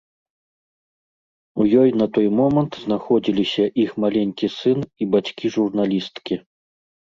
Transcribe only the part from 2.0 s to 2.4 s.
на той